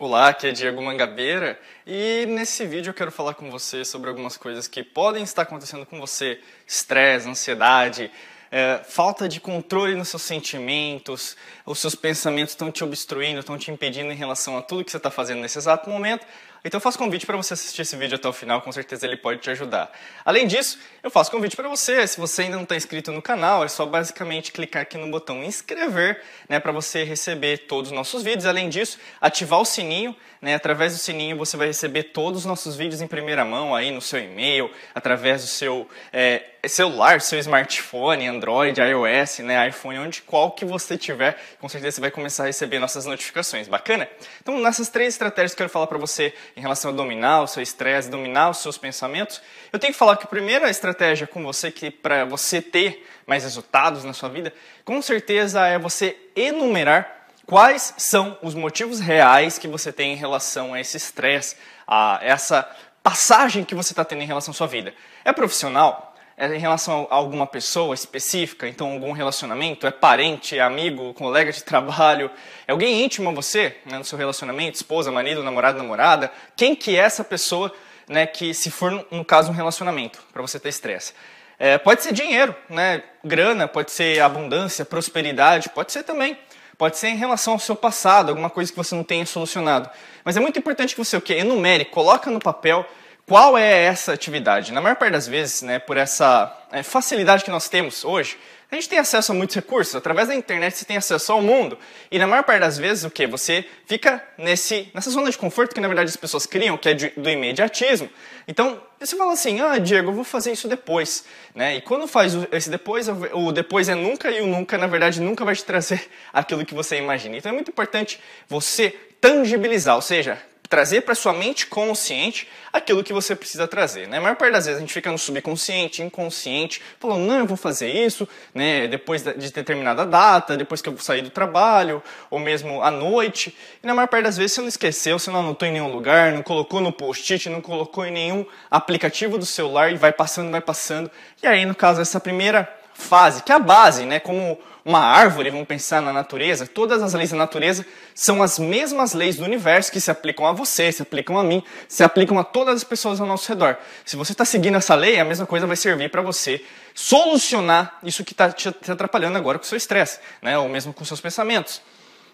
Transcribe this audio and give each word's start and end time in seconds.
Olá, 0.00 0.28
aqui 0.28 0.46
é 0.46 0.52
Diego 0.52 0.80
Mangabeira 0.80 1.58
e 1.84 2.24
nesse 2.28 2.64
vídeo 2.64 2.90
eu 2.90 2.94
quero 2.94 3.10
falar 3.10 3.34
com 3.34 3.50
você 3.50 3.84
sobre 3.84 4.08
algumas 4.08 4.36
coisas 4.36 4.68
que 4.68 4.80
podem 4.80 5.24
estar 5.24 5.42
acontecendo 5.42 5.84
com 5.84 5.98
você: 5.98 6.38
estresse, 6.64 7.28
ansiedade, 7.28 8.08
é, 8.48 8.80
falta 8.84 9.28
de 9.28 9.40
controle 9.40 9.96
nos 9.96 10.06
seus 10.06 10.22
sentimentos, 10.22 11.36
os 11.66 11.80
seus 11.80 11.96
pensamentos 11.96 12.52
estão 12.52 12.70
te 12.70 12.84
obstruindo, 12.84 13.40
estão 13.40 13.58
te 13.58 13.72
impedindo 13.72 14.12
em 14.12 14.14
relação 14.14 14.56
a 14.56 14.62
tudo 14.62 14.84
que 14.84 14.90
você 14.92 14.98
está 14.98 15.10
fazendo 15.10 15.40
nesse 15.40 15.58
exato 15.58 15.90
momento. 15.90 16.24
Então 16.64 16.78
eu 16.78 16.82
faço 16.82 16.98
convite 16.98 17.24
para 17.24 17.36
você 17.36 17.54
assistir 17.54 17.82
esse 17.82 17.96
vídeo 17.96 18.16
até 18.16 18.28
o 18.28 18.32
final, 18.32 18.60
com 18.62 18.72
certeza 18.72 19.06
ele 19.06 19.16
pode 19.16 19.40
te 19.40 19.50
ajudar. 19.50 19.90
Além 20.24 20.46
disso, 20.46 20.78
eu 21.02 21.10
faço 21.10 21.30
convite 21.30 21.54
para 21.54 21.68
você, 21.68 22.06
se 22.06 22.18
você 22.18 22.42
ainda 22.42 22.56
não 22.56 22.64
está 22.64 22.76
inscrito 22.76 23.12
no 23.12 23.22
canal, 23.22 23.64
é 23.64 23.68
só 23.68 23.86
basicamente 23.86 24.50
clicar 24.50 24.82
aqui 24.82 24.98
no 24.98 25.08
botão 25.08 25.42
inscrever, 25.44 26.20
né, 26.48 26.58
para 26.58 26.72
você 26.72 27.04
receber 27.04 27.58
todos 27.66 27.90
os 27.90 27.96
nossos 27.96 28.22
vídeos. 28.22 28.46
Além 28.46 28.68
disso, 28.68 28.98
ativar 29.20 29.60
o 29.60 29.64
sininho, 29.64 30.14
né, 30.42 30.54
através 30.54 30.92
do 30.94 30.98
sininho 30.98 31.36
você 31.36 31.56
vai 31.56 31.68
receber 31.68 32.04
todos 32.04 32.40
os 32.40 32.46
nossos 32.46 32.76
vídeos 32.76 33.00
em 33.00 33.06
primeira 33.06 33.44
mão 33.44 33.74
aí 33.74 33.90
no 33.90 34.00
seu 34.00 34.18
e-mail, 34.18 34.70
através 34.94 35.42
do 35.42 35.48
seu 35.48 35.88
é, 36.12 36.42
celular, 36.68 37.20
seu 37.20 37.38
smartphone, 37.38 38.26
Android, 38.26 38.80
iOS, 38.80 39.38
né, 39.40 39.68
iPhone, 39.68 39.98
onde 39.98 40.22
qual 40.22 40.50
que 40.52 40.64
você 40.64 40.96
tiver, 40.96 41.38
com 41.60 41.68
certeza 41.68 41.96
você 41.96 42.00
vai 42.00 42.10
começar 42.10 42.44
a 42.44 42.46
receber 42.46 42.78
nossas 42.78 43.06
notificações. 43.06 43.68
Bacana? 43.68 44.08
Então, 44.40 44.58
nessas 44.58 44.88
três 44.88 45.14
estratégias 45.14 45.52
que 45.52 45.62
eu 45.62 45.64
quero 45.64 45.72
falar 45.72 45.86
para 45.86 45.98
você 45.98 46.34
em 46.56 46.60
relação 46.60 46.90
a 46.90 46.94
dominar 46.94 47.42
o 47.42 47.46
seu 47.46 47.62
estresse, 47.62 48.10
dominar 48.10 48.50
os 48.50 48.58
seus 48.58 48.78
pensamentos, 48.78 49.40
eu 49.72 49.78
tenho 49.78 49.92
que 49.92 49.98
falar 49.98 50.16
que 50.16 50.24
a 50.24 50.28
primeira 50.28 50.70
estratégia 50.70 51.26
com 51.26 51.42
você 51.42 51.70
que 51.70 51.90
para 51.90 52.24
você 52.24 52.60
ter 52.60 53.06
mais 53.26 53.44
resultados 53.44 54.04
na 54.04 54.12
sua 54.12 54.28
vida, 54.28 54.52
com 54.84 55.00
certeza 55.02 55.66
é 55.66 55.78
você 55.78 56.16
enumerar 56.34 57.26
quais 57.46 57.94
são 57.96 58.38
os 58.42 58.54
motivos 58.54 59.00
reais 59.00 59.58
que 59.58 59.66
você 59.66 59.90
tem 59.90 60.12
em 60.12 60.16
relação 60.16 60.74
a 60.74 60.80
esse 60.80 60.96
estresse, 60.96 61.56
a 61.86 62.18
essa 62.22 62.68
passagem 63.02 63.64
que 63.64 63.74
você 63.74 63.94
está 63.94 64.04
tendo 64.04 64.22
em 64.22 64.26
relação 64.26 64.52
à 64.52 64.54
sua 64.54 64.66
vida. 64.66 64.92
É 65.24 65.32
profissional? 65.32 66.07
É 66.40 66.46
em 66.54 66.60
relação 66.60 67.08
a 67.10 67.16
alguma 67.16 67.48
pessoa 67.48 67.92
específica, 67.96 68.68
então 68.68 68.92
algum 68.92 69.10
relacionamento, 69.10 69.88
é 69.88 69.90
parente, 69.90 70.56
é 70.56 70.60
amigo, 70.60 71.12
colega 71.12 71.50
de 71.50 71.64
trabalho, 71.64 72.30
é 72.64 72.70
alguém 72.70 73.02
íntimo 73.02 73.28
a 73.28 73.32
você, 73.32 73.76
né, 73.84 73.98
no 73.98 74.04
seu 74.04 74.16
relacionamento, 74.16 74.76
esposa, 74.76 75.10
marido, 75.10 75.42
namorado, 75.42 75.78
namorada, 75.78 76.30
quem 76.56 76.76
que 76.76 76.96
é 76.96 77.00
essa 77.00 77.24
pessoa, 77.24 77.74
né, 78.08 78.24
que 78.24 78.54
se 78.54 78.70
for, 78.70 79.04
no 79.10 79.24
caso, 79.24 79.50
um 79.50 79.52
relacionamento, 79.52 80.22
para 80.32 80.40
você 80.40 80.60
ter 80.60 80.68
estresse. 80.68 81.12
É, 81.58 81.76
pode 81.76 82.04
ser 82.04 82.12
dinheiro, 82.12 82.54
né, 82.70 83.02
grana, 83.24 83.66
pode 83.66 83.90
ser 83.90 84.20
abundância, 84.20 84.84
prosperidade, 84.84 85.68
pode 85.70 85.90
ser 85.90 86.04
também. 86.04 86.38
Pode 86.78 86.96
ser 86.96 87.08
em 87.08 87.16
relação 87.16 87.54
ao 87.54 87.58
seu 87.58 87.74
passado, 87.74 88.28
alguma 88.28 88.48
coisa 88.48 88.70
que 88.70 88.76
você 88.76 88.94
não 88.94 89.02
tenha 89.02 89.26
solucionado. 89.26 89.90
Mas 90.22 90.36
é 90.36 90.40
muito 90.40 90.56
importante 90.56 90.94
que 90.94 91.04
você 91.04 91.16
o 91.16 91.20
quê? 91.20 91.34
enumere, 91.34 91.84
coloca 91.84 92.30
no 92.30 92.38
papel 92.38 92.86
qual 93.28 93.58
é 93.58 93.84
essa 93.84 94.14
atividade? 94.14 94.72
Na 94.72 94.80
maior 94.80 94.96
parte 94.96 95.12
das 95.12 95.28
vezes, 95.28 95.60
né, 95.60 95.78
por 95.78 95.98
essa 95.98 96.50
é, 96.72 96.82
facilidade 96.82 97.44
que 97.44 97.50
nós 97.50 97.68
temos 97.68 98.02
hoje, 98.02 98.38
a 98.70 98.74
gente 98.74 98.88
tem 98.88 98.98
acesso 98.98 99.32
a 99.32 99.34
muitos 99.34 99.54
recursos. 99.54 99.94
Através 99.94 100.28
da 100.28 100.34
internet 100.34 100.76
você 100.76 100.84
tem 100.86 100.96
acesso 100.96 101.32
ao 101.32 101.42
mundo. 101.42 101.78
E 102.10 102.18
na 102.18 102.26
maior 102.26 102.42
parte 102.42 102.60
das 102.60 102.78
vezes, 102.78 103.04
o 103.04 103.10
que? 103.10 103.26
Você 103.26 103.66
fica 103.86 104.22
nesse, 104.38 104.90
nessa 104.94 105.10
zona 105.10 105.30
de 105.30 105.36
conforto 105.36 105.74
que 105.74 105.80
na 105.80 105.88
verdade 105.88 106.08
as 106.08 106.16
pessoas 106.16 106.46
criam, 106.46 106.78
que 106.78 106.88
é 106.88 106.94
de, 106.94 107.10
do 107.10 107.28
imediatismo. 107.28 108.08
Então, 108.46 108.80
você 108.98 109.14
fala 109.14 109.32
assim, 109.34 109.60
ah, 109.60 109.76
Diego, 109.78 110.08
eu 110.08 110.14
vou 110.14 110.24
fazer 110.24 110.52
isso 110.52 110.66
depois. 110.66 111.24
Né? 111.54 111.76
E 111.76 111.80
quando 111.82 112.06
faz 112.06 112.32
esse 112.50 112.70
depois, 112.70 113.08
o 113.08 113.52
depois 113.52 113.90
é 113.90 113.94
nunca 113.94 114.30
e 114.30 114.40
o 114.40 114.46
nunca, 114.46 114.78
na 114.78 114.86
verdade, 114.86 115.20
nunca 115.20 115.44
vai 115.44 115.54
te 115.54 115.64
trazer 115.64 116.08
aquilo 116.32 116.64
que 116.64 116.74
você 116.74 116.96
imagina. 116.96 117.36
Então 117.36 117.50
é 117.50 117.54
muito 117.54 117.70
importante 117.70 118.18
você 118.48 118.94
tangibilizar, 119.20 119.96
ou 119.96 120.02
seja, 120.02 120.40
trazer 120.68 121.00
para 121.00 121.14
sua 121.14 121.32
mente 121.32 121.66
consciente 121.66 122.46
aquilo 122.72 123.02
que 123.02 123.12
você 123.12 123.34
precisa 123.34 123.66
trazer. 123.66 124.06
Né? 124.06 124.18
A 124.18 124.20
maior 124.20 124.36
parte 124.36 124.52
das 124.52 124.66
vezes 124.66 124.76
a 124.76 124.80
gente 124.80 124.92
fica 124.92 125.10
no 125.10 125.18
subconsciente, 125.18 126.02
inconsciente, 126.02 126.82
falando, 127.00 127.26
não, 127.26 127.38
eu 127.38 127.46
vou 127.46 127.56
fazer 127.56 127.88
isso 127.88 128.28
né, 128.54 128.86
depois 128.86 129.22
de 129.22 129.50
determinada 129.50 130.04
data, 130.04 130.56
depois 130.56 130.82
que 130.82 130.88
eu 130.88 130.98
sair 130.98 131.22
do 131.22 131.30
trabalho, 131.30 132.02
ou 132.30 132.38
mesmo 132.38 132.82
à 132.82 132.90
noite. 132.90 133.56
E 133.82 133.86
na 133.86 133.94
maior 133.94 134.08
parte 134.08 134.24
das 134.24 134.36
vezes 134.36 134.52
você 134.52 134.60
não 134.60 134.68
esqueceu, 134.68 135.18
você 135.18 135.30
não 135.30 135.40
anotou 135.40 135.66
em 135.66 135.72
nenhum 135.72 135.90
lugar, 135.90 136.32
não 136.32 136.42
colocou 136.42 136.80
no 136.80 136.92
post-it, 136.92 137.48
não 137.48 137.60
colocou 137.60 138.04
em 138.04 138.12
nenhum 138.12 138.44
aplicativo 138.70 139.38
do 139.38 139.46
celular 139.46 139.90
e 139.90 139.96
vai 139.96 140.12
passando, 140.12 140.50
vai 140.50 140.60
passando. 140.60 141.10
E 141.42 141.46
aí, 141.46 141.64
no 141.64 141.74
caso, 141.74 142.00
essa 142.00 142.20
primeira 142.20 142.77
fase, 142.98 143.42
que 143.42 143.52
é 143.52 143.54
a 143.54 143.58
base, 143.58 144.04
né, 144.04 144.18
como 144.18 144.58
uma 144.84 145.00
árvore, 145.00 145.50
vamos 145.50 145.66
pensar 145.66 146.00
na 146.00 146.12
natureza, 146.12 146.66
todas 146.66 147.02
as 147.02 147.12
leis 147.12 147.30
da 147.30 147.36
natureza 147.36 147.84
são 148.14 148.42
as 148.42 148.58
mesmas 148.58 149.12
leis 149.12 149.36
do 149.36 149.44
universo 149.44 149.92
que 149.92 150.00
se 150.00 150.10
aplicam 150.10 150.46
a 150.46 150.52
você, 150.52 150.90
se 150.90 151.02
aplicam 151.02 151.38
a 151.38 151.44
mim, 151.44 151.62
se 151.86 152.02
aplicam 152.02 152.38
a 152.38 152.44
todas 152.44 152.76
as 152.76 152.84
pessoas 152.84 153.20
ao 153.20 153.26
nosso 153.26 153.46
redor. 153.48 153.76
Se 154.04 154.16
você 154.16 154.32
está 154.32 154.46
seguindo 154.46 154.76
essa 154.76 154.94
lei, 154.94 155.20
a 155.20 155.24
mesma 155.24 155.46
coisa 155.46 155.66
vai 155.66 155.76
servir 155.76 156.10
para 156.10 156.22
você 156.22 156.64
solucionar 156.94 157.98
isso 158.02 158.24
que 158.24 158.32
está 158.32 158.50
te 158.50 158.68
atrapalhando 158.90 159.36
agora 159.36 159.58
com 159.58 159.64
o 159.64 159.68
seu 159.68 159.76
estresse, 159.76 160.20
né? 160.40 160.58
ou 160.58 160.68
mesmo 160.68 160.94
com 160.94 161.04
seus 161.04 161.20
pensamentos. 161.20 161.82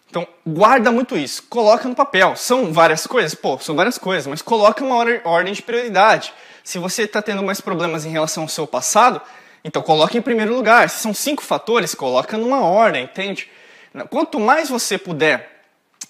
Então, 0.09 0.27
guarda 0.47 0.93
muito 0.93 1.17
isso, 1.17 1.43
coloca 1.49 1.89
no 1.89 1.95
papel. 1.95 2.37
São 2.37 2.73
várias 2.73 3.05
coisas? 3.05 3.35
Pô, 3.35 3.59
são 3.59 3.75
várias 3.75 3.99
coisas, 3.99 4.29
mas 4.29 4.41
coloca 4.41 4.85
uma 4.85 4.95
ordem 5.25 5.53
de 5.53 5.61
prioridade. 5.61 6.33
Se 6.63 6.79
você 6.79 7.03
está 7.03 7.21
tendo 7.21 7.43
mais 7.43 7.61
problemas 7.61 8.05
em 8.05 8.11
relação 8.11 8.45
ao 8.45 8.49
seu 8.49 8.65
passado, 8.65 9.21
então 9.65 9.81
coloque 9.83 10.19
em 10.19 10.23
primeiro 10.23 10.55
lugar. 10.55 10.91
Se 10.91 10.99
são 10.99 11.15
cinco 11.15 11.43
fatores, 11.43 11.95
coloca 11.95 12.37
numa 12.37 12.61
ordem, 12.61 13.05
entende? 13.05 13.49
Quanto 14.11 14.39
mais 14.39 14.69
você 14.69 14.99
puder 14.99 15.63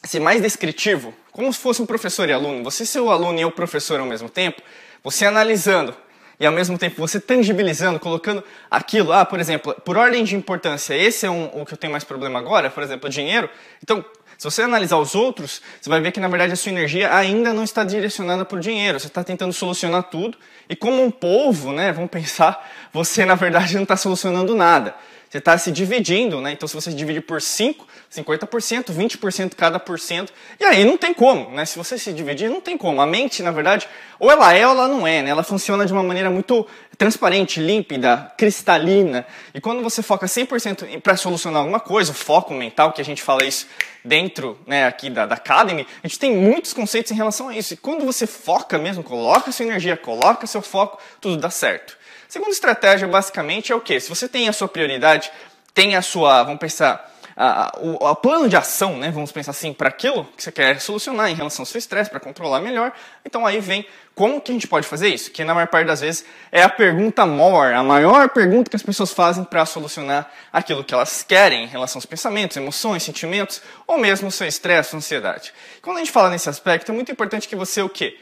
ser 0.02 0.20
mais 0.20 0.42
descritivo, 0.42 1.14
como 1.30 1.52
se 1.52 1.58
fosse 1.58 1.80
um 1.80 1.86
professor 1.86 2.28
e 2.28 2.32
aluno, 2.32 2.64
você 2.64 2.84
ser 2.84 3.00
o 3.00 3.10
aluno 3.10 3.38
e 3.38 3.44
o 3.44 3.50
professor 3.50 4.00
ao 4.00 4.06
mesmo 4.06 4.28
tempo, 4.28 4.60
você 5.02 5.24
analisando 5.24 5.94
e 6.38 6.46
ao 6.46 6.52
mesmo 6.52 6.76
tempo 6.76 6.96
você 6.96 7.20
tangibilizando, 7.20 8.00
colocando 8.00 8.42
aquilo, 8.70 9.12
ah, 9.12 9.24
por 9.24 9.38
exemplo, 9.38 9.74
por 9.84 9.96
ordem 9.96 10.24
de 10.24 10.34
importância, 10.34 10.94
esse 10.94 11.26
é 11.26 11.30
um, 11.30 11.44
o 11.60 11.64
que 11.64 11.74
eu 11.74 11.78
tenho 11.78 11.92
mais 11.92 12.04
problema 12.04 12.38
agora, 12.38 12.70
por 12.70 12.82
exemplo, 12.82 13.08
dinheiro. 13.08 13.48
Então, 13.82 14.04
se 14.36 14.44
você 14.44 14.62
analisar 14.62 14.98
os 14.98 15.14
outros, 15.14 15.62
você 15.80 15.88
vai 15.88 16.00
ver 16.00 16.12
que 16.12 16.20
na 16.20 16.28
verdade 16.28 16.52
a 16.52 16.56
sua 16.56 16.70
energia 16.70 17.14
ainda 17.14 17.52
não 17.52 17.64
está 17.64 17.84
direcionada 17.84 18.44
para 18.44 18.58
o 18.58 18.60
dinheiro. 18.60 18.98
Você 18.98 19.06
está 19.06 19.22
tentando 19.22 19.52
solucionar 19.52 20.04
tudo 20.04 20.36
e 20.68 20.74
como 20.76 21.02
um 21.02 21.10
povo, 21.10 21.72
né, 21.72 21.92
vamos 21.92 22.10
pensar, 22.10 22.70
você 22.92 23.24
na 23.24 23.34
verdade 23.34 23.74
não 23.74 23.82
está 23.82 23.96
solucionando 23.96 24.54
nada. 24.54 24.94
Você 25.34 25.38
está 25.38 25.58
se 25.58 25.72
dividindo, 25.72 26.40
né? 26.40 26.52
Então, 26.52 26.68
se 26.68 26.76
você 26.76 26.92
dividir 26.92 27.20
por 27.22 27.42
5, 27.42 27.84
50%, 28.08 28.92
20% 28.92 29.56
cada 29.56 29.80
por 29.80 29.98
cento, 29.98 30.32
e 30.60 30.64
aí 30.64 30.84
não 30.84 30.96
tem 30.96 31.12
como, 31.12 31.50
né? 31.50 31.64
Se 31.64 31.76
você 31.76 31.98
se 31.98 32.12
dividir, 32.12 32.48
não 32.48 32.60
tem 32.60 32.78
como. 32.78 33.00
A 33.00 33.06
mente, 33.06 33.42
na 33.42 33.50
verdade, 33.50 33.88
ou 34.20 34.30
ela 34.30 34.54
é 34.54 34.64
ou 34.64 34.72
ela 34.72 34.86
não 34.86 35.04
é, 35.04 35.22
né? 35.22 35.30
Ela 35.30 35.42
funciona 35.42 35.84
de 35.84 35.92
uma 35.92 36.04
maneira 36.04 36.30
muito 36.30 36.64
transparente, 36.96 37.58
límpida, 37.58 38.32
cristalina. 38.38 39.26
E 39.52 39.60
quando 39.60 39.82
você 39.82 40.04
foca 40.04 40.24
100% 40.26 41.00
para 41.00 41.16
solucionar 41.16 41.62
alguma 41.62 41.80
coisa, 41.80 42.12
o 42.12 42.14
foco 42.14 42.54
mental, 42.54 42.92
que 42.92 43.00
a 43.00 43.04
gente 43.04 43.20
fala 43.20 43.44
isso 43.44 43.66
dentro 44.04 44.58
né, 44.66 44.86
aqui 44.86 45.08
da, 45.08 45.24
da 45.24 45.36
Academy, 45.36 45.86
a 46.02 46.06
gente 46.06 46.18
tem 46.18 46.36
muitos 46.36 46.72
conceitos 46.72 47.10
em 47.10 47.14
relação 47.14 47.48
a 47.48 47.56
isso. 47.56 47.74
E 47.74 47.76
quando 47.76 48.04
você 48.04 48.26
foca 48.26 48.78
mesmo, 48.78 49.02
coloca 49.02 49.50
sua 49.50 49.64
energia, 49.64 49.96
coloca 49.96 50.46
seu 50.46 50.60
foco, 50.60 51.00
tudo 51.20 51.36
dá 51.38 51.50
certo. 51.50 51.96
Segunda 52.28 52.52
estratégia, 52.52 53.08
basicamente, 53.08 53.72
é 53.72 53.74
o 53.74 53.80
quê? 53.80 53.98
Se 54.00 54.08
você 54.08 54.28
tem 54.28 54.48
a 54.48 54.52
sua 54.52 54.68
prioridade, 54.68 55.30
tem 55.72 55.96
a 55.96 56.02
sua, 56.02 56.42
vamos 56.42 56.60
pensar, 56.60 57.13
a, 57.36 57.76
o, 57.80 58.06
o, 58.06 58.16
plano 58.16 58.48
de 58.48 58.56
ação, 58.56 58.96
né, 58.96 59.10
vamos 59.10 59.32
pensar 59.32 59.50
assim, 59.50 59.72
para 59.72 59.88
aquilo 59.88 60.24
que 60.36 60.42
você 60.42 60.52
quer 60.52 60.80
solucionar 60.80 61.30
em 61.30 61.34
relação 61.34 61.62
ao 61.62 61.66
seu 61.66 61.78
estresse, 61.78 62.08
para 62.08 62.20
controlar 62.20 62.60
melhor. 62.60 62.92
Então 63.24 63.44
aí 63.44 63.60
vem 63.60 63.84
como 64.14 64.40
que 64.40 64.52
a 64.52 64.54
gente 64.54 64.68
pode 64.68 64.86
fazer 64.86 65.08
isso? 65.08 65.32
Que 65.32 65.42
na 65.42 65.52
maior 65.52 65.66
parte 65.66 65.88
das 65.88 66.00
vezes 66.00 66.24
é 66.52 66.62
a 66.62 66.68
pergunta 66.68 67.26
more, 67.26 67.74
a 67.74 67.82
maior 67.82 68.28
pergunta 68.28 68.70
que 68.70 68.76
as 68.76 68.82
pessoas 68.82 69.12
fazem 69.12 69.42
para 69.42 69.66
solucionar 69.66 70.30
aquilo 70.52 70.84
que 70.84 70.94
elas 70.94 71.24
querem 71.24 71.64
em 71.64 71.66
relação 71.66 71.98
aos 71.98 72.06
pensamentos, 72.06 72.56
emoções, 72.56 73.02
sentimentos, 73.02 73.60
ou 73.86 73.98
mesmo 73.98 74.28
o 74.28 74.30
seu 74.30 74.46
estresse, 74.46 74.90
sua 74.90 74.98
ansiedade. 74.98 75.52
Quando 75.82 75.96
a 75.96 76.00
gente 76.00 76.12
fala 76.12 76.30
nesse 76.30 76.48
aspecto, 76.48 76.92
é 76.92 76.94
muito 76.94 77.10
importante 77.10 77.48
que 77.48 77.56
você 77.56 77.82
o 77.82 77.88
quê? 77.88 78.16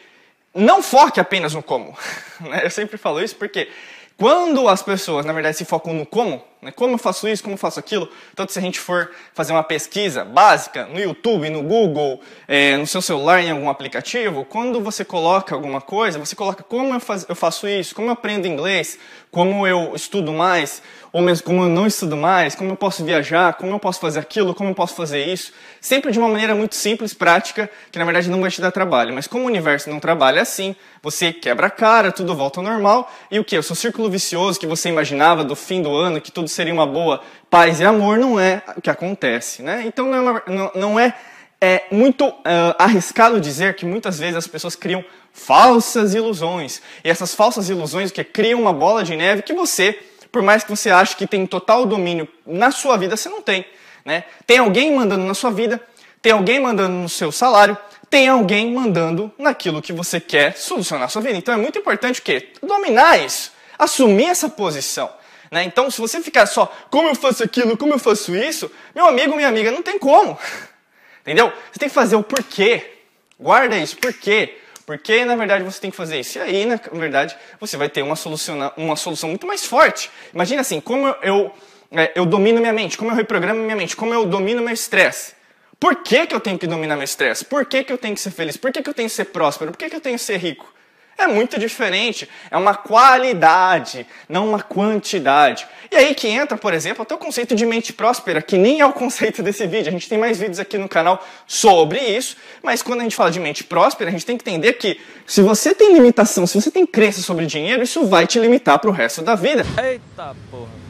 Não 0.54 0.82
foque 0.82 1.20
apenas 1.20 1.54
no 1.54 1.62
como. 1.62 1.96
Né? 2.40 2.62
Eu 2.64 2.70
sempre 2.70 2.96
falo 2.96 3.22
isso 3.22 3.36
porque 3.36 3.68
quando 4.16 4.66
as 4.68 4.82
pessoas, 4.82 5.24
na 5.24 5.32
verdade, 5.32 5.56
se 5.56 5.64
focam 5.64 5.94
no 5.94 6.04
como, 6.04 6.42
né, 6.62 6.70
como 6.70 6.94
eu 6.94 6.98
faço 6.98 7.28
isso, 7.28 7.42
como 7.42 7.54
eu 7.54 7.58
faço 7.58 7.80
aquilo, 7.80 8.08
tanto 8.36 8.52
se 8.52 8.58
a 8.58 8.62
gente 8.62 8.78
for 8.78 9.10
fazer 9.34 9.52
uma 9.52 9.64
pesquisa 9.64 10.24
básica 10.24 10.86
no 10.86 11.00
YouTube, 11.00 11.50
no 11.50 11.60
Google, 11.62 12.20
é, 12.46 12.76
no 12.76 12.86
seu 12.86 13.02
celular, 13.02 13.42
em 13.42 13.50
algum 13.50 13.68
aplicativo, 13.68 14.44
quando 14.44 14.80
você 14.80 15.04
coloca 15.04 15.56
alguma 15.56 15.80
coisa, 15.80 16.20
você 16.20 16.36
coloca 16.36 16.62
como 16.62 16.94
eu, 16.94 17.00
faz, 17.00 17.26
eu 17.28 17.34
faço 17.34 17.66
isso, 17.66 17.94
como 17.96 18.06
eu 18.06 18.12
aprendo 18.12 18.46
inglês, 18.46 18.96
como 19.32 19.66
eu 19.66 19.92
estudo 19.96 20.32
mais, 20.32 20.82
ou 21.12 21.20
mesmo 21.20 21.44
como 21.44 21.62
eu 21.64 21.68
não 21.68 21.86
estudo 21.86 22.16
mais, 22.16 22.54
como 22.54 22.70
eu 22.70 22.76
posso 22.76 23.04
viajar, 23.04 23.54
como 23.54 23.72
eu 23.72 23.78
posso 23.78 24.00
fazer 24.00 24.20
aquilo, 24.20 24.54
como 24.54 24.70
eu 24.70 24.74
posso 24.74 24.94
fazer 24.94 25.26
isso, 25.26 25.52
sempre 25.80 26.10
de 26.10 26.18
uma 26.18 26.28
maneira 26.28 26.54
muito 26.54 26.74
simples, 26.74 27.12
prática, 27.12 27.68
que 27.90 27.98
na 27.98 28.04
verdade 28.04 28.30
não 28.30 28.40
vai 28.40 28.50
te 28.50 28.60
dar 28.60 28.70
trabalho. 28.70 29.14
Mas 29.14 29.26
como 29.26 29.44
o 29.44 29.46
universo 29.46 29.90
não 29.90 30.00
trabalha 30.00 30.40
assim, 30.40 30.74
você 31.02 31.32
quebra 31.32 31.66
a 31.66 31.70
cara, 31.70 32.12
tudo 32.12 32.34
volta 32.34 32.60
ao 32.60 32.64
normal, 32.64 33.12
e 33.30 33.38
o 33.38 33.44
que? 33.44 33.58
O 33.58 33.62
seu 33.62 33.76
círculo 33.76 34.08
vicioso 34.08 34.58
que 34.58 34.66
você 34.66 34.88
imaginava 34.88 35.44
do 35.44 35.54
fim 35.54 35.82
do 35.82 35.94
ano, 35.94 36.20
que 36.20 36.30
tudo 36.30 36.48
seria 36.52 36.72
uma 36.72 36.86
boa 36.86 37.20
paz 37.50 37.80
e 37.80 37.84
amor, 37.84 38.18
não 38.18 38.38
é 38.38 38.62
o 38.76 38.80
que 38.80 38.90
acontece, 38.90 39.62
né? 39.62 39.82
Então 39.86 40.06
não 40.06 40.36
é, 40.36 40.42
não, 40.74 41.00
é 41.00 41.14
é 41.60 41.84
muito 41.92 42.26
uh, 42.26 42.42
arriscado 42.76 43.40
dizer 43.40 43.74
que 43.76 43.86
muitas 43.86 44.18
vezes 44.18 44.34
as 44.34 44.48
pessoas 44.48 44.74
criam 44.74 45.04
falsas 45.32 46.12
ilusões. 46.12 46.82
E 47.04 47.08
essas 47.08 47.36
falsas 47.36 47.68
ilusões 47.68 48.10
que 48.10 48.24
criam 48.24 48.60
uma 48.60 48.72
bola 48.72 49.04
de 49.04 49.14
neve 49.14 49.42
que 49.42 49.54
você, 49.54 49.96
por 50.32 50.42
mais 50.42 50.64
que 50.64 50.70
você 50.70 50.90
ache 50.90 51.14
que 51.14 51.24
tem 51.24 51.46
total 51.46 51.86
domínio 51.86 52.26
na 52.44 52.72
sua 52.72 52.96
vida, 52.96 53.16
você 53.16 53.28
não 53.28 53.40
tem. 53.40 53.64
Né? 54.04 54.24
Tem 54.44 54.58
alguém 54.58 54.92
mandando 54.92 55.24
na 55.24 55.34
sua 55.34 55.52
vida, 55.52 55.80
tem 56.20 56.32
alguém 56.32 56.58
mandando 56.58 56.96
no 56.96 57.08
seu 57.08 57.30
salário, 57.30 57.78
tem 58.10 58.28
alguém 58.28 58.72
mandando 58.74 59.32
naquilo 59.38 59.80
que 59.80 59.92
você 59.92 60.18
quer 60.20 60.56
solucionar 60.56 61.06
a 61.06 61.08
sua 61.08 61.22
vida. 61.22 61.38
Então 61.38 61.54
é 61.54 61.56
muito 61.56 61.78
importante 61.78 62.18
o 62.18 62.22
quê? 62.24 62.48
Dominar 62.60 63.24
isso, 63.24 63.52
assumir 63.78 64.26
essa 64.26 64.48
posição. 64.48 65.08
Né? 65.52 65.64
Então, 65.64 65.90
se 65.90 66.00
você 66.00 66.22
ficar 66.22 66.46
só, 66.46 66.74
como 66.90 67.08
eu 67.08 67.14
faço 67.14 67.44
aquilo, 67.44 67.76
como 67.76 67.92
eu 67.92 67.98
faço 67.98 68.34
isso, 68.34 68.72
meu 68.94 69.04
amigo, 69.04 69.36
minha 69.36 69.48
amiga, 69.48 69.70
não 69.70 69.82
tem 69.82 69.98
como. 69.98 70.38
Entendeu? 71.20 71.52
Você 71.70 71.78
tem 71.78 71.90
que 71.90 71.94
fazer 71.94 72.16
o 72.16 72.22
porquê. 72.22 73.00
Guarda 73.38 73.76
isso, 73.76 73.98
por 73.98 74.14
quê? 74.14 74.56
Porque, 74.86 75.26
na 75.26 75.36
verdade, 75.36 75.62
você 75.62 75.78
tem 75.78 75.90
que 75.90 75.96
fazer 75.96 76.18
isso. 76.18 76.38
E 76.38 76.40
aí, 76.40 76.64
na 76.64 76.80
verdade, 76.94 77.36
você 77.60 77.76
vai 77.76 77.90
ter 77.90 78.00
uma 78.00 78.16
solução, 78.16 78.72
uma 78.78 78.96
solução 78.96 79.28
muito 79.28 79.46
mais 79.46 79.64
forte. 79.66 80.10
Imagina 80.32 80.62
assim, 80.62 80.80
como 80.80 81.06
eu, 81.06 81.16
eu, 81.22 81.54
é, 81.90 82.12
eu 82.14 82.24
domino 82.24 82.58
minha 82.58 82.72
mente, 82.72 82.96
como 82.96 83.10
eu 83.10 83.14
reprogramo 83.14 83.60
minha 83.60 83.76
mente, 83.76 83.94
como 83.94 84.14
eu 84.14 84.24
domino 84.24 84.62
meu 84.62 84.72
estresse. 84.72 85.34
Por 85.78 85.96
que, 85.96 86.26
que 86.26 86.34
eu 86.34 86.40
tenho 86.40 86.58
que 86.58 86.66
dominar 86.66 86.96
meu 86.96 87.04
estresse? 87.04 87.44
Por 87.44 87.66
que, 87.66 87.84
que 87.84 87.92
eu 87.92 87.98
tenho 87.98 88.14
que 88.14 88.20
ser 88.22 88.30
feliz? 88.30 88.56
Por 88.56 88.72
que, 88.72 88.82
que 88.82 88.88
eu 88.88 88.94
tenho 88.94 89.08
que 89.08 89.14
ser 89.14 89.26
próspero? 89.26 89.70
Por 89.70 89.76
que, 89.76 89.90
que 89.90 89.96
eu 89.96 90.00
tenho 90.00 90.16
que 90.16 90.24
ser 90.24 90.38
rico? 90.38 90.72
É 91.16 91.26
muito 91.26 91.58
diferente. 91.58 92.28
É 92.50 92.56
uma 92.56 92.74
qualidade, 92.74 94.06
não 94.28 94.48
uma 94.48 94.60
quantidade. 94.60 95.66
E 95.90 95.96
aí 95.96 96.14
que 96.14 96.26
entra, 96.26 96.56
por 96.56 96.72
exemplo, 96.72 97.02
até 97.02 97.14
o 97.14 97.18
conceito 97.18 97.54
de 97.54 97.66
mente 97.66 97.92
próspera, 97.92 98.40
que 98.40 98.56
nem 98.56 98.80
é 98.80 98.86
o 98.86 98.92
conceito 98.92 99.42
desse 99.42 99.66
vídeo. 99.66 99.88
A 99.88 99.92
gente 99.92 100.08
tem 100.08 100.18
mais 100.18 100.38
vídeos 100.38 100.58
aqui 100.58 100.78
no 100.78 100.88
canal 100.88 101.24
sobre 101.46 101.98
isso, 101.98 102.36
mas 102.62 102.82
quando 102.82 103.00
a 103.00 103.02
gente 103.02 103.14
fala 103.14 103.30
de 103.30 103.38
mente 103.38 103.62
próspera, 103.62 104.08
a 104.08 104.12
gente 104.12 104.24
tem 104.24 104.36
que 104.36 104.48
entender 104.48 104.72
que 104.74 104.98
se 105.26 105.42
você 105.42 105.74
tem 105.74 105.92
limitação, 105.92 106.46
se 106.46 106.60
você 106.60 106.70
tem 106.70 106.86
crença 106.86 107.20
sobre 107.20 107.46
dinheiro, 107.46 107.82
isso 107.82 108.06
vai 108.06 108.26
te 108.26 108.38
limitar 108.38 108.78
para 108.78 108.90
o 108.90 108.92
resto 108.92 109.22
da 109.22 109.34
vida. 109.34 109.64
Eita 109.82 110.34
porra! 110.50 110.82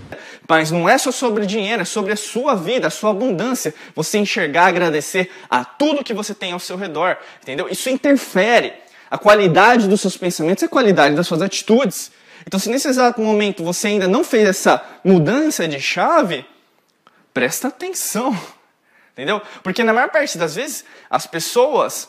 Mas 0.49 0.71
não 0.71 0.89
é 0.89 0.99
só 0.99 1.11
sobre 1.11 1.47
dinheiro, 1.47 1.83
é 1.83 1.85
sobre 1.85 2.13
a 2.13 2.17
sua 2.17 2.55
vida, 2.55 2.89
a 2.89 2.91
sua 2.91 3.11
abundância. 3.11 3.75
Você 3.95 4.19
enxergar, 4.19 4.67
agradecer 4.67 5.31
a 5.49 5.65
tudo 5.65 6.05
que 6.05 6.13
você 6.13 6.35
tem 6.35 6.53
ao 6.53 6.59
seu 6.59 6.77
redor, 6.77 7.17
entendeu? 7.41 7.69
Isso 7.71 7.89
interfere. 7.89 8.73
A 9.13 9.19
qualidade 9.19 9.89
dos 9.89 10.01
seus 10.01 10.17
pensamentos 10.17 10.63
é 10.63 10.67
a 10.67 10.71
qualidade 10.71 11.15
das 11.15 11.27
suas 11.27 11.43
atitudes. 11.43 12.11
Então, 12.47 12.59
se 12.59 12.71
nesse 12.71 12.89
exato 12.89 13.21
momento 13.21 13.63
você 13.63 13.89
ainda 13.89 14.09
não 14.09 14.25
fez 14.25 14.49
essa 14.49 14.83
mudança 15.05 15.69
de 15.69 15.79
chave, 15.79 16.47
presta 17.35 17.69
atenção. 17.69 18.35
Entendeu? 19.13 19.43
Porque 19.63 19.85
na 19.85 19.93
maior 19.93 20.09
parte 20.09 20.39
das 20.39 20.55
vezes 20.55 20.83
as 21.11 21.27
pessoas 21.27 22.09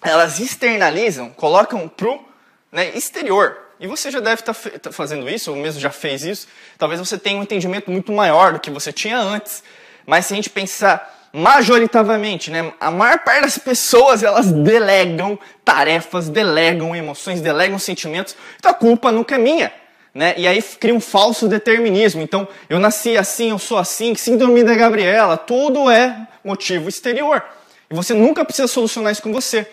elas 0.00 0.38
externalizam, 0.38 1.28
colocam 1.30 1.88
pro 1.88 2.24
né, 2.70 2.96
exterior. 2.96 3.58
E 3.80 3.88
você 3.88 4.08
já 4.08 4.20
deve 4.20 4.42
estar 4.42 4.54
tá, 4.54 4.78
tá 4.78 4.92
fazendo 4.92 5.28
isso, 5.28 5.50
ou 5.50 5.56
mesmo 5.56 5.80
já 5.80 5.90
fez 5.90 6.22
isso. 6.22 6.46
Talvez 6.78 7.00
você 7.00 7.18
tenha 7.18 7.36
um 7.36 7.42
entendimento 7.42 7.90
muito 7.90 8.12
maior 8.12 8.52
do 8.52 8.60
que 8.60 8.70
você 8.70 8.92
tinha 8.92 9.18
antes. 9.18 9.64
Mas 10.06 10.26
se 10.26 10.34
a 10.34 10.36
gente 10.36 10.50
pensar 10.50 11.21
majoritariamente, 11.32 12.50
né, 12.50 12.72
a 12.78 12.90
maior 12.90 13.20
parte 13.20 13.42
das 13.42 13.58
pessoas 13.58 14.22
elas 14.22 14.52
delegam 14.52 15.38
tarefas, 15.64 16.28
delegam 16.28 16.94
emoções, 16.94 17.40
delegam 17.40 17.78
sentimentos. 17.78 18.36
Então 18.58 18.70
a 18.70 18.74
culpa 18.74 19.10
nunca 19.10 19.36
é 19.36 19.38
minha. 19.38 19.72
Né? 20.14 20.34
E 20.36 20.46
aí 20.46 20.62
cria 20.62 20.94
um 20.94 21.00
falso 21.00 21.48
determinismo. 21.48 22.20
Então, 22.20 22.46
eu 22.68 22.78
nasci 22.78 23.16
assim, 23.16 23.50
eu 23.50 23.58
sou 23.58 23.78
assim, 23.78 24.14
síndrome 24.14 24.62
da 24.62 24.74
Gabriela, 24.74 25.38
tudo 25.38 25.90
é 25.90 26.28
motivo 26.44 26.88
exterior. 26.88 27.42
E 27.90 27.94
você 27.94 28.12
nunca 28.12 28.44
precisa 28.44 28.68
solucionar 28.68 29.12
isso 29.12 29.22
com 29.22 29.32
você. 29.32 29.66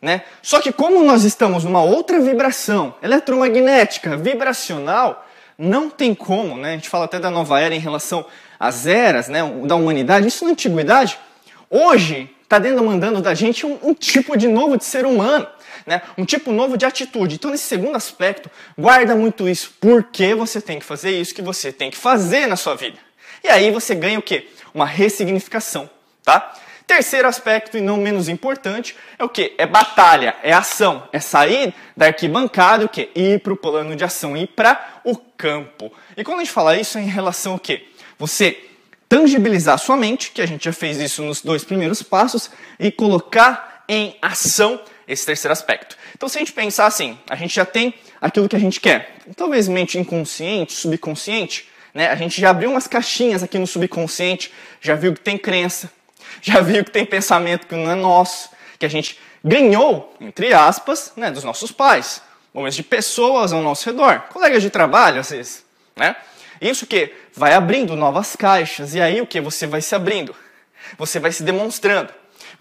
Né? 0.00 0.22
Só 0.40 0.60
que 0.60 0.72
como 0.72 1.02
nós 1.02 1.24
estamos 1.24 1.64
numa 1.64 1.82
outra 1.82 2.20
vibração 2.20 2.94
eletromagnética, 3.02 4.16
vibracional, 4.16 5.26
não 5.58 5.90
tem 5.90 6.14
como, 6.14 6.56
né? 6.56 6.70
A 6.70 6.74
gente 6.74 6.88
fala 6.88 7.04
até 7.04 7.18
da 7.18 7.30
nova 7.30 7.60
era 7.60 7.74
em 7.74 7.78
relação 7.78 8.24
às 8.58 8.86
eras, 8.86 9.28
né? 9.28 9.40
Da 9.66 9.76
humanidade, 9.76 10.28
isso 10.28 10.44
na 10.44 10.52
antiguidade. 10.52 11.18
Hoje 11.68 12.30
está 12.42 12.58
demandando 12.58 13.22
da 13.22 13.34
gente 13.34 13.64
um, 13.64 13.78
um, 13.82 13.94
tipo 13.94 14.36
de 14.36 14.46
novo 14.46 14.76
de 14.76 14.84
ser 14.84 15.06
humano, 15.06 15.46
né? 15.86 16.02
Um 16.18 16.24
tipo 16.24 16.52
novo 16.52 16.76
de 16.76 16.84
atitude. 16.84 17.36
Então, 17.36 17.50
nesse 17.50 17.64
segundo 17.64 17.96
aspecto, 17.96 18.50
guarda 18.76 19.14
muito 19.14 19.48
isso. 19.48 19.72
Por 19.80 20.04
que 20.04 20.34
você 20.34 20.60
tem 20.60 20.78
que 20.78 20.84
fazer 20.84 21.18
isso 21.18 21.34
que 21.34 21.42
você 21.42 21.72
tem 21.72 21.90
que 21.90 21.96
fazer 21.96 22.46
na 22.46 22.56
sua 22.56 22.74
vida? 22.74 22.98
E 23.42 23.48
aí 23.48 23.70
você 23.70 23.94
ganha 23.94 24.18
o 24.18 24.22
quê? 24.22 24.48
Uma 24.74 24.86
ressignificação, 24.86 25.88
tá? 26.22 26.52
Terceiro 26.94 27.26
aspecto, 27.26 27.78
e 27.78 27.80
não 27.80 27.96
menos 27.96 28.28
importante, 28.28 28.94
é 29.18 29.24
o 29.24 29.28
que? 29.28 29.54
É 29.56 29.66
batalha, 29.66 30.36
é 30.42 30.52
ação, 30.52 31.08
é 31.10 31.18
sair 31.18 31.72
da 31.96 32.08
arquibancada, 32.08 32.84
o 32.84 32.88
que? 32.88 33.08
Ir 33.14 33.40
para 33.40 33.54
o 33.54 33.56
plano 33.56 33.96
de 33.96 34.04
ação, 34.04 34.36
ir 34.36 34.48
para 34.48 35.00
o 35.02 35.16
campo. 35.16 35.90
E 36.14 36.22
quando 36.22 36.40
a 36.40 36.44
gente 36.44 36.52
fala 36.52 36.76
isso, 36.76 36.98
é 36.98 37.00
em 37.00 37.06
relação 37.06 37.54
ao 37.54 37.58
que? 37.58 37.88
Você 38.18 38.62
tangibilizar 39.08 39.78
sua 39.78 39.96
mente, 39.96 40.32
que 40.32 40.42
a 40.42 40.46
gente 40.46 40.66
já 40.66 40.72
fez 40.74 40.98
isso 40.98 41.22
nos 41.22 41.40
dois 41.40 41.64
primeiros 41.64 42.02
passos, 42.02 42.50
e 42.78 42.90
colocar 42.90 43.84
em 43.88 44.14
ação 44.20 44.78
esse 45.08 45.24
terceiro 45.24 45.52
aspecto. 45.52 45.96
Então, 46.14 46.28
se 46.28 46.36
a 46.36 46.40
gente 46.40 46.52
pensar 46.52 46.84
assim, 46.84 47.18
a 47.26 47.36
gente 47.36 47.54
já 47.54 47.64
tem 47.64 47.94
aquilo 48.20 48.46
que 48.46 48.56
a 48.56 48.60
gente 48.60 48.78
quer, 48.78 49.16
talvez 49.34 49.66
mente 49.66 49.98
inconsciente, 49.98 50.74
subconsciente, 50.74 51.70
né? 51.94 52.10
A 52.10 52.16
gente 52.16 52.38
já 52.38 52.50
abriu 52.50 52.70
umas 52.70 52.86
caixinhas 52.86 53.42
aqui 53.42 53.58
no 53.58 53.66
subconsciente, 53.66 54.52
já 54.78 54.94
viu 54.94 55.14
que 55.14 55.20
tem 55.20 55.38
crença, 55.38 55.90
já 56.40 56.60
viu 56.60 56.84
que 56.84 56.90
tem 56.90 57.04
pensamento 57.04 57.66
que 57.66 57.74
não 57.74 57.90
é 57.90 57.94
nosso, 57.94 58.50
que 58.78 58.86
a 58.86 58.88
gente 58.88 59.18
ganhou, 59.44 60.14
entre 60.20 60.54
aspas, 60.54 61.12
né, 61.16 61.30
dos 61.30 61.44
nossos 61.44 61.72
pais, 61.72 62.22
momentos 62.54 62.76
de 62.76 62.82
pessoas 62.82 63.52
ao 63.52 63.62
nosso 63.62 63.88
redor, 63.88 64.20
colegas 64.30 64.62
de 64.62 64.70
trabalho, 64.70 65.20
às 65.20 65.30
vezes, 65.30 65.64
né? 65.96 66.16
Isso 66.60 66.86
que 66.86 67.12
vai 67.34 67.54
abrindo 67.54 67.96
novas 67.96 68.36
caixas, 68.36 68.94
e 68.94 69.00
aí 69.00 69.20
o 69.20 69.26
que? 69.26 69.40
Você 69.40 69.66
vai 69.66 69.80
se 69.80 69.94
abrindo, 69.94 70.34
você 70.96 71.18
vai 71.18 71.32
se 71.32 71.42
demonstrando, 71.42 72.12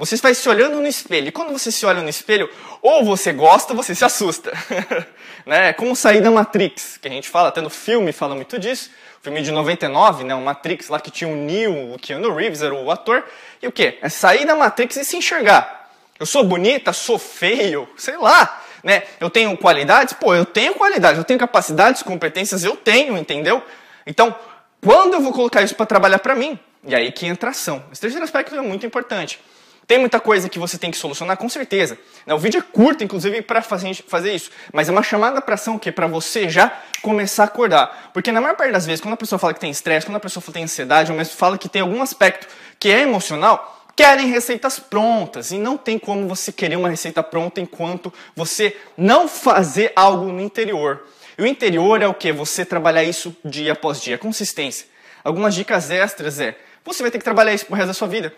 você 0.02 0.18
vai 0.18 0.34
se 0.34 0.50
olhando 0.50 0.82
no 0.82 0.88
espelho, 0.88 1.28
e 1.28 1.32
quando 1.32 1.52
você 1.52 1.72
se 1.72 1.86
olha 1.86 2.02
no 2.02 2.10
espelho, 2.10 2.50
ou 2.82 3.06
você 3.06 3.32
gosta 3.32 3.72
ou 3.72 3.78
você 3.78 3.94
se 3.94 4.04
assusta. 4.04 4.52
né? 5.46 5.70
É 5.70 5.74
como 5.74 5.96
sair 5.96 6.22
da 6.22 6.32
Matrix, 6.32 6.98
que 6.98 7.08
a 7.08 7.12
gente 7.12 7.30
fala, 7.30 7.50
até 7.50 7.62
no 7.62 7.70
filme 7.70 8.12
fala 8.12 8.34
muito 8.34 8.58
disso, 8.58 8.90
filme 9.22 9.44
de 9.44 9.52
99, 9.52 10.24
né, 10.24 10.34
o 10.34 10.42
Matrix 10.42 10.90
lá 10.90 11.00
que 11.00 11.12
tinha 11.12 11.30
o 11.30 11.36
Neo, 11.36 11.94
o 11.94 12.00
Keanu 12.00 12.34
Reeves 12.34 12.64
era 12.64 12.74
o 12.74 12.90
ator, 12.90 13.24
e 13.62 13.68
o 13.68 13.72
que? 13.72 14.00
É 14.02 14.10
sair 14.10 14.44
da 14.44 14.56
Matrix 14.56 14.96
e 14.96 15.06
se 15.06 15.16
enxergar. 15.16 15.92
Eu 16.20 16.26
sou 16.26 16.44
bonita, 16.44 16.92
sou 16.92 17.20
feio, 17.20 17.88
sei 17.96 18.18
lá, 18.18 18.64
né? 18.84 19.04
Eu 19.20 19.30
tenho 19.30 19.56
qualidades? 19.56 20.16
Pô, 20.16 20.34
eu 20.34 20.46
tenho 20.46 20.74
qualidades, 20.74 21.20
eu 21.20 21.24
tenho 21.24 21.40
capacidades, 21.40 22.02
competências, 22.02 22.64
eu 22.64 22.76
tenho, 22.76 23.16
entendeu? 23.16 23.64
Então, 24.08 24.36
quando 24.84 25.14
eu 25.14 25.22
vou 25.22 25.32
colocar 25.32 25.62
isso 25.62 25.76
para 25.76 25.86
trabalhar 25.86 26.18
para 26.18 26.34
mim? 26.34 26.60
E 26.84 26.96
aí 26.96 27.12
que 27.12 27.28
entra 27.28 27.52
ação. 27.52 27.84
Esse 27.92 28.02
terceiro 28.02 28.24
aspecto 28.24 28.56
é 28.56 28.62
muito 28.62 28.84
importante. 28.84 29.40
Tem 29.88 30.00
muita 30.00 30.20
coisa 30.20 30.48
que 30.48 30.58
você 30.58 30.78
tem 30.78 30.90
que 30.90 30.98
solucionar, 30.98 31.36
com 31.36 31.50
certeza. 31.50 31.98
O 32.26 32.38
vídeo 32.38 32.60
é 32.60 32.62
curto, 32.62 33.04
inclusive, 33.04 33.42
para 33.42 33.62
fazer, 33.62 33.90
isso. 33.90 34.52
Mas 34.72 34.88
é 34.88 34.92
uma 34.92 35.04
chamada 35.04 35.42
para 35.42 35.56
ação 35.56 35.78
que 35.78 35.90
é 35.90 35.92
para 35.92 36.08
você 36.08 36.48
já 36.48 36.72
começar 37.02 37.44
a 37.44 37.46
acordar. 37.48 38.12
Porque 38.14 38.32
na 38.32 38.40
maior 38.40 38.56
parte 38.56 38.72
das 38.72 38.86
vezes, 38.86 39.02
quando 39.02 39.16
a 39.16 39.18
pessoa 39.18 39.38
fala 39.38 39.54
que 39.54 39.60
tem 39.60 39.70
estresse, 39.70 40.06
quando 40.06 40.16
a 40.16 40.20
pessoa 40.20 40.44
tem 40.52 40.64
ansiedade, 40.64 41.12
ou 41.12 41.18
mesmo 41.18 41.36
fala 41.36 41.58
que 41.58 41.68
tem 41.68 41.82
algum 41.82 42.02
aspecto 42.02 42.48
que 42.80 42.90
é 42.90 43.02
emocional, 43.02 43.86
querem 43.96 44.28
receitas 44.28 44.80
prontas. 44.80 45.52
E 45.52 45.58
não 45.58 45.78
tem 45.78 46.00
como 46.00 46.28
você 46.28 46.52
querer 46.52 46.78
uma 46.78 46.90
receita 46.90 47.22
pronta 47.22 47.60
enquanto 47.60 48.14
você 48.36 48.78
não 48.96 49.28
fazer 49.28 49.92
algo 49.96 50.32
no 50.32 50.42
interior. 50.42 51.06
E 51.38 51.44
o 51.44 51.48
interior 51.48 52.02
é 52.02 52.08
o 52.08 52.14
que? 52.14 52.32
Você 52.32 52.64
trabalhar 52.64 53.04
isso 53.04 53.36
dia 53.44 53.74
após 53.74 54.02
dia, 54.02 54.18
consistência. 54.18 54.88
Algumas 55.24 55.54
dicas 55.54 55.90
extras 55.90 56.40
é, 56.40 56.58
você 56.84 57.04
vai 57.04 57.12
ter 57.12 57.18
que 57.18 57.24
trabalhar 57.24 57.54
isso 57.54 57.66
pro 57.66 57.76
resto 57.76 57.88
da 57.88 57.94
sua 57.94 58.08
vida. 58.08 58.34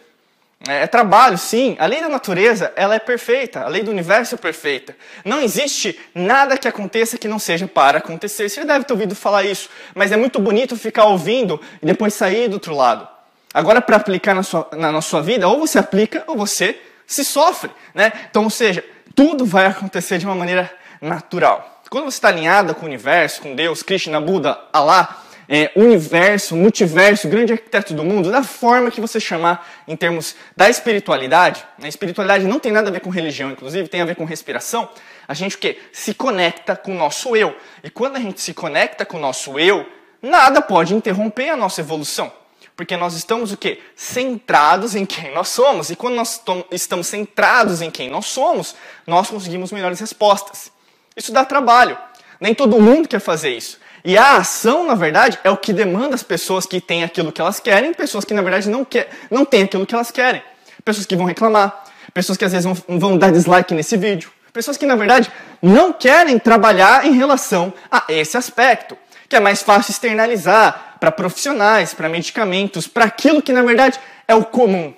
É, 0.68 0.84
é, 0.84 0.88
trabalho, 0.88 1.38
sim. 1.38 1.76
A 1.80 1.86
lei 1.86 2.02
da 2.02 2.08
natureza, 2.08 2.72
ela 2.76 2.96
é 2.96 3.00
perfeita. 3.00 3.62
A 3.62 3.68
lei 3.68 3.84
do 3.84 3.92
universo 3.92 4.36
é 4.36 4.38
perfeita. 4.38 4.96
Não 5.26 5.42
existe 5.42 6.00
nada 6.16 6.58
que 6.58 6.68
aconteça 6.68 7.18
que 7.18 7.28
não 7.28 7.38
seja 7.38 7.68
para 7.68 7.98
acontecer. 7.98 8.48
Você 8.48 8.64
deve 8.64 8.86
ter 8.86 8.94
ouvido 8.94 9.16
falar 9.16 9.44
isso, 9.44 9.70
mas 9.94 10.12
é 10.12 10.18
muito 10.18 10.40
bonito 10.40 10.76
ficar 10.78 11.06
ouvindo 11.06 11.60
e 11.82 11.86
depois 11.86 12.14
sair 12.14 12.48
do 12.48 12.54
outro 12.54 12.76
lado. 12.76 13.08
Agora, 13.54 13.82
para 13.82 13.98
aplicar 13.98 14.34
na 14.34 14.42
sua, 14.42 14.68
na, 14.74 14.92
na 14.92 15.02
sua 15.02 15.22
vida, 15.22 15.48
ou 15.48 15.60
você 15.60 15.78
aplica 15.78 16.24
ou 16.28 16.36
você 16.36 16.80
se 17.06 17.24
sofre, 17.24 17.70
né? 17.94 18.12
Então, 18.30 18.46
ou 18.46 18.50
seja, 18.50 18.84
tudo 19.14 19.46
vai 19.46 19.68
acontecer 19.68 20.18
de 20.18 20.26
uma 20.26 20.34
maneira 20.34 20.72
natural. 21.00 21.82
Quando 21.90 22.06
você 22.06 22.18
está 22.18 22.30
alinhada 22.30 22.74
com 22.74 22.84
o 22.84 22.86
universo, 22.86 23.42
com 23.42 23.54
Deus, 23.54 23.84
Krishna, 23.84 24.20
Buda, 24.20 24.58
Allah, 24.74 25.23
é, 25.48 25.72
universo, 25.76 26.56
multiverso, 26.56 27.28
grande 27.28 27.54
arquiteto 27.54 27.94
do 27.94 28.04
mundo, 28.04 28.32
da 28.32 28.44
forma 28.44 28.90
que 28.90 29.02
você 29.02 29.20
chamar 29.20 29.68
em 29.88 29.96
termos 29.96 30.36
da 30.56 30.70
espiritualidade, 30.70 31.66
a 31.82 31.88
espiritualidade 31.88 32.46
não 32.46 32.60
tem 32.60 32.72
nada 32.72 32.90
a 32.90 32.92
ver 32.92 33.02
com 33.02 33.10
religião, 33.10 33.52
inclusive 33.52 33.88
tem 33.88 34.02
a 34.02 34.06
ver 34.06 34.16
com 34.16 34.26
respiração, 34.26 34.90
a 35.28 35.34
gente 35.34 35.56
o 35.56 35.60
quê? 35.60 35.80
Se 35.92 36.14
conecta 36.14 36.76
com 36.76 36.92
o 36.92 36.98
nosso 36.98 37.36
eu. 37.36 37.56
E 37.84 37.90
quando 37.90 38.18
a 38.18 38.20
gente 38.20 38.42
se 38.42 38.54
conecta 38.54 39.06
com 39.06 39.18
o 39.18 39.20
nosso 39.20 39.58
eu, 39.58 39.86
nada 40.22 40.62
pode 40.62 40.94
interromper 40.94 41.50
a 41.50 41.56
nossa 41.56 41.82
evolução. 41.82 42.32
Porque 42.76 42.98
nós 42.98 43.14
estamos 43.14 43.52
o 43.52 43.58
quê? 43.58 43.82
Centrados 43.96 44.96
em 44.96 45.06
quem 45.06 45.32
nós 45.34 45.50
somos. 45.50 45.90
E 45.90 45.96
quando 45.96 46.16
nós 46.16 46.42
estamos 46.72 47.08
centrados 47.08 47.82
em 47.82 47.92
quem 47.92 48.10
nós 48.10 48.26
somos, 48.26 48.76
nós 49.06 49.30
conseguimos 49.30 49.72
melhores 49.72 50.00
respostas. 50.00 50.72
Isso 51.16 51.32
dá 51.32 51.46
trabalho. 51.46 51.98
Nem 52.40 52.54
todo 52.56 52.82
mundo 52.82 53.08
quer 53.08 53.20
fazer 53.20 53.56
isso. 53.56 53.80
E 54.06 54.18
a 54.18 54.38
ação, 54.38 54.86
na 54.86 54.96
verdade, 54.96 55.40
é 55.44 55.50
o 55.50 55.56
que 55.56 55.72
demanda 55.72 56.14
as 56.14 56.24
pessoas 56.24 56.66
que 56.66 56.82
têm 56.82 57.04
aquilo 57.04 57.32
que 57.32 57.40
elas 57.40 57.60
querem, 57.60 57.94
pessoas 57.94 58.26
que, 58.26 58.34
na 58.34 58.42
verdade, 58.42 58.70
não, 58.70 58.84
quer, 58.84 59.10
não 59.32 59.46
têm 59.46 59.64
aquilo 59.64 59.86
que 59.86 59.96
elas 59.96 60.12
querem. 60.12 60.42
Pessoas 60.84 61.06
que 61.06 61.16
vão 61.16 61.26
reclamar, 61.26 61.86
pessoas 62.14 62.38
que 62.38 62.44
às 62.44 62.52
vezes 62.52 62.66
vão, 62.66 63.00
vão 63.00 63.18
dar 63.18 63.32
dislike 63.32 63.74
nesse 63.74 63.96
vídeo, 63.96 64.30
pessoas 64.52 64.76
que, 64.76 64.86
na 64.86 64.96
verdade, 64.96 65.32
não 65.62 65.94
querem 65.94 66.38
trabalhar 66.38 67.06
em 67.06 67.14
relação 67.14 67.74
a 67.90 68.04
esse 68.10 68.36
aspecto, 68.36 68.98
que 69.30 69.38
é 69.38 69.40
mais 69.40 69.62
fácil 69.62 69.92
externalizar 69.92 70.98
para 71.00 71.12
profissionais, 71.12 71.94
para 71.94 72.10
medicamentos, 72.10 72.88
para 72.88 73.06
aquilo 73.06 73.42
que, 73.42 73.54
na 73.54 73.64
verdade, 73.64 74.00
é 74.28 74.36
o 74.36 74.44
comum. 74.44 74.94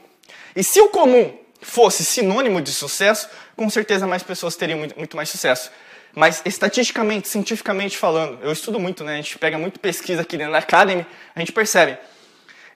E 0.56 0.64
se 0.64 0.82
o 0.82 0.90
comum 0.90 1.32
fosse 1.62 2.04
sinônimo 2.04 2.62
de 2.62 2.72
sucesso, 2.72 3.30
com 3.56 3.70
certeza 3.70 4.08
mais 4.08 4.24
pessoas 4.24 4.56
teriam 4.56 4.80
muito, 4.80 4.98
muito 4.98 5.16
mais 5.16 5.30
sucesso. 5.30 5.72
Mas 6.16 6.42
estatisticamente, 6.46 7.28
cientificamente 7.28 7.98
falando, 7.98 8.40
eu 8.42 8.52
estudo 8.52 8.80
muito, 8.80 9.04
né? 9.04 9.14
A 9.14 9.16
gente 9.18 9.38
pega 9.38 9.58
muito 9.58 9.80
pesquisa 9.80 10.22
aqui 10.22 10.38
dentro 10.38 10.54
da 10.54 10.60
Academy, 10.60 11.06
a 11.36 11.40
gente 11.40 11.52
percebe. 11.52 11.98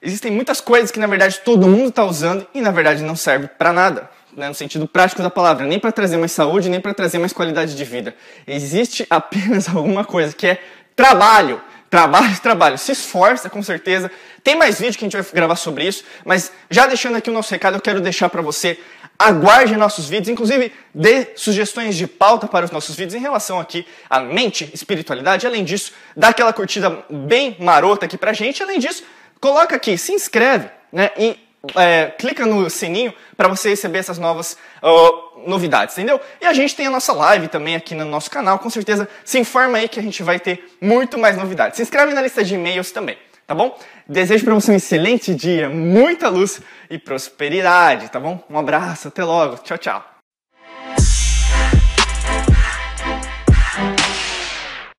Existem 0.02 0.30
muitas 0.30 0.60
coisas 0.60 0.90
que 0.90 0.98
na 0.98 1.06
verdade 1.06 1.40
todo 1.44 1.66
mundo 1.66 1.88
está 1.88 2.04
usando 2.04 2.46
e 2.54 2.60
na 2.60 2.70
verdade 2.70 3.02
não 3.02 3.16
serve 3.16 3.48
para 3.48 3.72
nada, 3.72 4.10
né? 4.34 4.48
no 4.48 4.54
sentido 4.54 4.86
prático 4.86 5.22
da 5.22 5.30
palavra, 5.30 5.66
nem 5.66 5.78
para 5.78 5.90
trazer 5.90 6.16
mais 6.18 6.32
saúde, 6.32 6.68
nem 6.68 6.80
para 6.80 6.94
trazer 6.94 7.18
mais 7.18 7.32
qualidade 7.32 7.74
de 7.74 7.84
vida. 7.84 8.14
Existe 8.46 9.06
apenas 9.08 9.68
alguma 9.74 10.04
coisa 10.04 10.34
que 10.34 10.46
é 10.46 10.62
trabalho. 10.94 11.60
Trabalho, 11.90 12.38
trabalho. 12.40 12.78
Se 12.78 12.92
esforça, 12.92 13.50
com 13.50 13.60
certeza. 13.64 14.10
Tem 14.44 14.54
mais 14.54 14.78
vídeo 14.78 14.96
que 14.96 15.04
a 15.04 15.08
gente 15.08 15.20
vai 15.20 15.26
gravar 15.34 15.56
sobre 15.56 15.84
isso, 15.84 16.04
mas 16.24 16.52
já 16.70 16.86
deixando 16.86 17.16
aqui 17.16 17.28
o 17.28 17.32
nosso 17.32 17.50
recado, 17.50 17.74
eu 17.76 17.80
quero 17.80 18.00
deixar 18.00 18.28
para 18.28 18.40
você 18.40 18.78
aguarde 19.20 19.76
nossos 19.76 20.08
vídeos, 20.08 20.30
inclusive 20.30 20.72
dê 20.94 21.28
sugestões 21.36 21.94
de 21.94 22.06
pauta 22.06 22.48
para 22.48 22.64
os 22.64 22.70
nossos 22.70 22.96
vídeos 22.96 23.14
em 23.14 23.20
relação 23.20 23.60
aqui 23.60 23.86
à 24.08 24.18
mente, 24.18 24.70
espiritualidade. 24.72 25.46
Além 25.46 25.62
disso, 25.62 25.92
dá 26.16 26.28
aquela 26.28 26.54
curtida 26.54 27.04
bem 27.10 27.54
marota 27.60 28.06
aqui 28.06 28.16
pra 28.16 28.32
gente. 28.32 28.62
Além 28.62 28.78
disso, 28.78 29.04
coloca 29.38 29.76
aqui, 29.76 29.98
se 29.98 30.12
inscreve, 30.12 30.70
né? 30.90 31.10
E 31.18 31.38
é, 31.76 32.06
clica 32.18 32.46
no 32.46 32.70
sininho 32.70 33.12
para 33.36 33.46
você 33.46 33.68
receber 33.68 33.98
essas 33.98 34.16
novas 34.16 34.56
uh, 34.82 35.46
novidades, 35.46 35.98
entendeu? 35.98 36.18
E 36.40 36.46
a 36.46 36.54
gente 36.54 36.74
tem 36.74 36.86
a 36.86 36.90
nossa 36.90 37.12
live 37.12 37.48
também 37.48 37.76
aqui 37.76 37.94
no 37.94 38.06
nosso 38.06 38.30
canal, 38.30 38.58
com 38.58 38.70
certeza 38.70 39.06
se 39.22 39.38
informa 39.38 39.76
aí 39.76 39.86
que 39.86 40.00
a 40.00 40.02
gente 40.02 40.22
vai 40.22 40.40
ter 40.40 40.64
muito 40.80 41.18
mais 41.18 41.36
novidades. 41.36 41.76
Se 41.76 41.82
inscreve 41.82 42.14
na 42.14 42.22
lista 42.22 42.42
de 42.42 42.54
e-mails 42.54 42.90
também 42.90 43.18
tá 43.50 43.54
bom? 43.56 43.76
Desejo 44.08 44.44
para 44.44 44.54
você 44.54 44.70
um 44.70 44.76
excelente 44.76 45.34
dia, 45.34 45.68
muita 45.68 46.28
luz 46.28 46.62
e 46.88 46.96
prosperidade, 46.96 48.08
tá 48.08 48.20
bom? 48.20 48.40
Um 48.48 48.56
abraço, 48.56 49.08
até 49.08 49.24
logo, 49.24 49.56
tchau, 49.56 49.76
tchau. 49.76 50.09